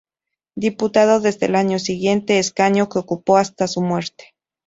Diputado 0.55 1.19
desde 1.19 1.45
el 1.45 1.55
año 1.55 1.77
siguiente, 1.77 2.39
escaño 2.39 2.89
que 2.89 2.97
ocupó 2.97 3.37
hasta 3.37 3.67
su 3.67 3.81
muerte. 3.81 4.33